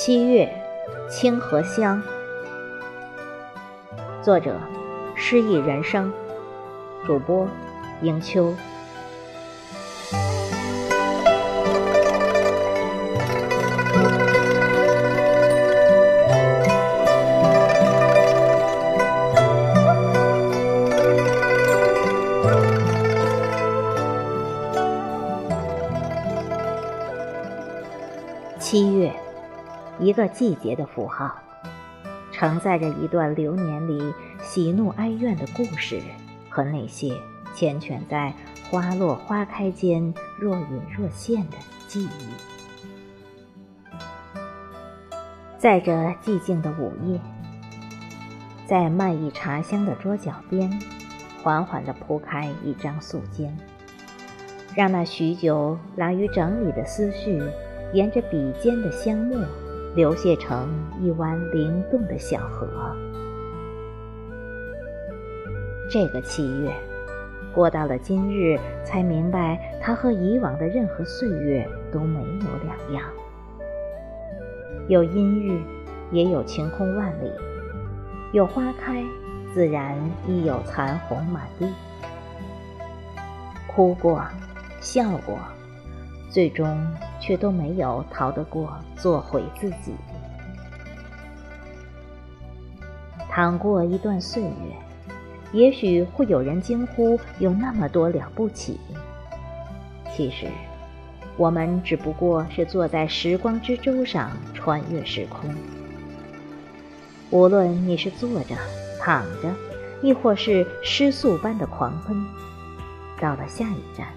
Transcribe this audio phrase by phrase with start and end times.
[0.00, 0.48] 七月，
[1.10, 2.00] 清河乡。
[4.22, 4.54] 作者：
[5.16, 6.12] 诗意人生。
[7.04, 7.48] 主播：
[8.02, 8.54] 迎秋。
[28.60, 29.12] 七月。
[30.00, 31.34] 一个季节的符号，
[32.30, 36.00] 承载着一段流年里喜怒哀怨的故事
[36.48, 37.08] 和那些
[37.54, 38.32] 缱绻在
[38.70, 41.56] 花落花开间若隐若现的
[41.88, 42.28] 记忆。
[45.58, 45.92] 在这
[46.24, 47.20] 寂静的午夜，
[48.66, 50.70] 在漫溢茶香的桌角边，
[51.42, 53.50] 缓缓地铺开一张素笺，
[54.76, 57.42] 让那许久难于整理的思绪，
[57.92, 59.44] 沿着笔尖的香墨。
[59.98, 60.68] 流泻成
[61.02, 62.68] 一湾灵动的小河。
[65.90, 66.72] 这个七月，
[67.52, 73.10] 过到了今日，才明白它和以往的任何岁月都没有两样。
[74.86, 75.60] 有阴郁，
[76.12, 77.32] 也有晴空万里；
[78.32, 79.02] 有花开，
[79.52, 81.66] 自然亦有残红满地。
[83.66, 84.22] 哭过，
[84.78, 85.36] 笑过。
[86.30, 86.78] 最终
[87.28, 89.92] 却都没有逃得过做回自己。
[93.28, 94.50] 淌过一段岁月，
[95.52, 98.80] 也许会有人惊呼：“有那么多了不起？”
[100.16, 100.46] 其实，
[101.36, 105.54] 我们只不过是坐在时光之舟上穿越时空。
[107.28, 108.54] 无论你是坐着、
[108.98, 109.54] 躺着，
[110.00, 112.26] 亦或是失速般的狂奔，
[113.20, 114.08] 到了下一站。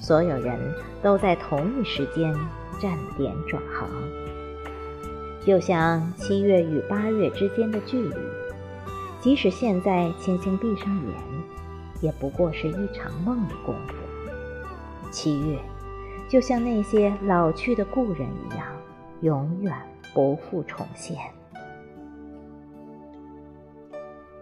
[0.00, 0.58] 所有人
[1.02, 2.34] 都在同一时间
[2.80, 3.88] 站点转行，
[5.44, 8.16] 就像七月与八月之间的距离，
[9.20, 11.14] 即使现在轻轻闭上眼，
[12.00, 13.94] 也不过是一场梦的功夫。
[15.10, 15.58] 七月，
[16.28, 18.66] 就像那些老去的故人一样，
[19.20, 19.70] 永远
[20.14, 21.18] 不复重现。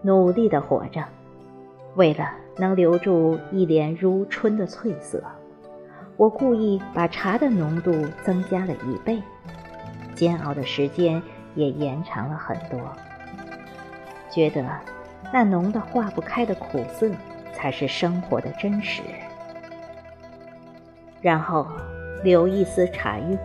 [0.03, 1.03] 努力的活着，
[1.97, 5.21] 为了能留住一脸如春的翠色。
[6.19, 7.93] 我故意把茶的浓度
[8.25, 9.23] 增加了一倍，
[10.17, 11.23] 煎熬的时间
[11.55, 12.81] 也延长了很多。
[14.29, 14.69] 觉得
[15.33, 17.09] 那浓得化不开的苦涩
[17.53, 19.01] 才是生活的真实。
[21.21, 21.69] 然后
[22.25, 23.39] 留一丝茶韵，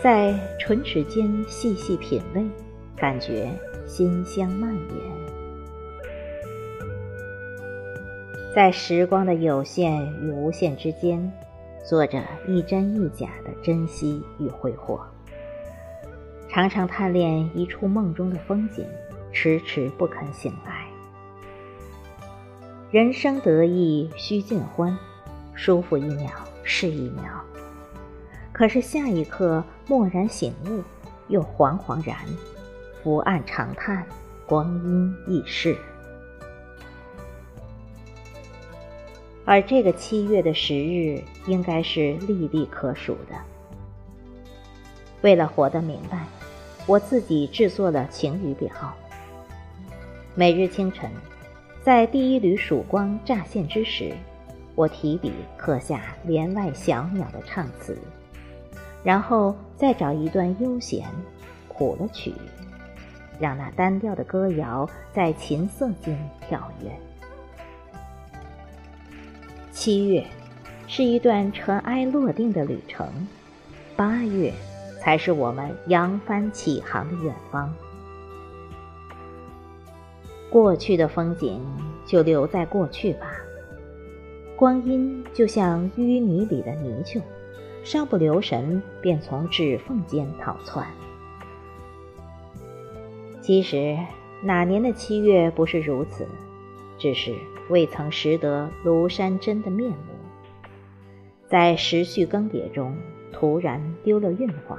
[0.00, 2.46] 在唇齿间细细品味，
[2.96, 3.50] 感觉
[3.88, 5.18] 馨香蔓延。
[8.54, 11.32] 在时光的有限与无限之间。
[11.88, 15.00] 做着一真一假的珍惜与挥霍，
[16.46, 18.84] 常常贪恋一处梦中的风景，
[19.32, 20.86] 迟迟不肯醒来。
[22.90, 24.94] 人生得意须尽欢，
[25.54, 26.28] 舒服一秒
[26.62, 27.40] 是一秒，
[28.52, 30.82] 可是下一刻蓦然醒悟，
[31.28, 32.18] 又惶惶然，
[33.02, 34.06] 伏案长叹，
[34.46, 35.74] 光阴易逝。
[39.48, 43.34] 而这个七月的时日，应该是历历可数的。
[45.22, 46.26] 为了活得明白，
[46.86, 48.70] 我自己制作了晴雨表。
[50.34, 51.10] 每日清晨，
[51.82, 54.12] 在第一缕曙光乍现之时，
[54.74, 57.96] 我提笔刻下帘外小鸟的唱词，
[59.02, 61.06] 然后再找一段悠闲、
[61.70, 62.34] 谱了曲，
[63.40, 66.90] 让那单调的歌谣在琴瑟间跳跃。
[69.80, 70.26] 七月，
[70.88, 73.06] 是一段尘埃落定的旅程；
[73.94, 74.52] 八月，
[75.00, 77.72] 才是我们扬帆起航的远方。
[80.50, 81.64] 过去的风景
[82.04, 83.30] 就留在过去吧。
[84.56, 87.22] 光阴就像淤泥里的泥鳅，
[87.84, 90.84] 稍不留神便从指缝间逃窜。
[93.40, 93.96] 其实
[94.42, 96.26] 哪年的七月不是如此？
[96.98, 97.32] 只是
[97.70, 99.96] 未曾识得庐山真的面目，
[101.48, 102.94] 在时序更迭中
[103.32, 104.76] 突然丢了韵华，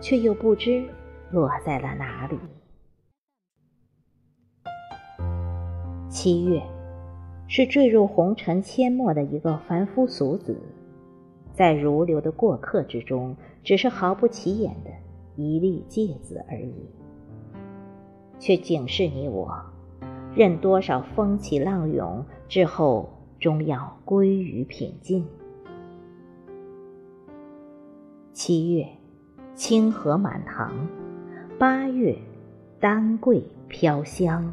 [0.00, 0.84] 却又不知
[1.30, 2.38] 落在了哪里。
[6.08, 6.62] 七月，
[7.48, 10.56] 是坠入红尘阡陌的一个凡夫俗子，
[11.52, 14.90] 在如流的过客之中，只是毫不起眼的
[15.36, 16.74] 一粒芥子而已，
[18.38, 19.52] 却警示你我。
[20.34, 25.26] 任多少风起浪涌之后，终要归于平静。
[28.32, 28.86] 七月，
[29.54, 30.72] 清河满塘，
[31.58, 32.16] 八月，
[32.78, 34.52] 丹桂飘香。